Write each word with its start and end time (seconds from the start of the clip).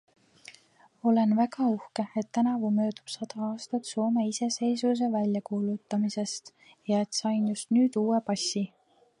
Olen 1.09 1.33
väga 1.39 1.65
uhke, 1.73 2.05
et 2.21 2.31
tänavu 2.37 2.71
möödub 2.79 3.13
sada 3.17 3.43
aastat 3.49 3.91
Soome 3.91 4.25
iseseisvuse 4.31 5.11
väljakuulutamisest 5.19 6.53
ja 6.95 7.07
et 7.07 7.21
sain 7.23 7.49
just 7.55 7.79
nüüd 7.81 8.05
uue 8.07 8.25
passi. 8.33 8.67